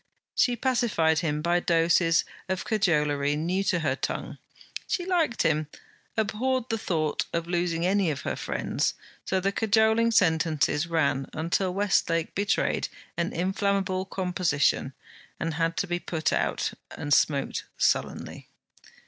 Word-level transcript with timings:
She 0.33 0.55
pacified 0.55 1.19
him 1.19 1.43
by 1.43 1.59
doses 1.59 2.25
of 2.49 2.65
cajolery 2.65 3.35
new 3.35 3.63
to 3.65 3.81
her 3.81 3.95
tongue. 3.95 4.39
She 4.87 5.05
liked 5.05 5.43
him, 5.43 5.67
abhorred 6.17 6.69
the 6.71 6.79
thought 6.79 7.27
of 7.31 7.45
losing 7.45 7.85
any 7.85 8.09
of 8.09 8.21
her 8.21 8.35
friends, 8.35 8.95
so 9.25 9.39
the 9.39 9.51
cajoling 9.51 10.09
sentences 10.09 10.87
ran 10.87 11.29
until 11.33 11.71
Westlake 11.75 12.33
betrayed 12.33 12.87
an 13.15 13.31
inflammable 13.31 14.05
composition, 14.05 14.93
and 15.39 15.53
had 15.53 15.77
to 15.77 15.85
be 15.85 15.99
put 15.99 16.33
out, 16.33 16.71
and 16.89 17.13
smoked 17.13 17.65
sullenly. 17.77 18.47